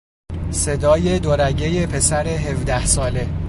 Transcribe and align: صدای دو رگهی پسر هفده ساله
صدای 0.51 1.19
دو 1.19 1.35
رگهی 1.35 1.85
پسر 1.87 2.27
هفده 2.27 2.85
ساله 2.85 3.27